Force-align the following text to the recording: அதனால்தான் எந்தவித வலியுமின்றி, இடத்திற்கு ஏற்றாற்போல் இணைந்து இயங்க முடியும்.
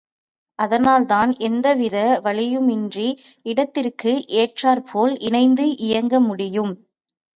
அதனால்தான் 0.59 1.31
எந்தவித 1.39 1.97
வலியுமின்றி, 2.23 3.07
இடத்திற்கு 3.45 4.13
ஏற்றாற்போல் 4.35 5.15
இணைந்து 5.21 5.67
இயங்க 5.81 6.19
முடியும். 6.21 6.73